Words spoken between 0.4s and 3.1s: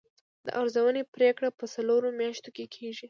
د ارزونې پریکړه په څلورو میاشتو کې کیږي.